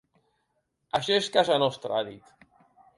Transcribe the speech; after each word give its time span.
Això 1.01 1.19
és 1.21 1.29
casa 1.37 1.61
nostra, 1.67 1.97
ha 1.97 2.05
dit. 2.13 2.37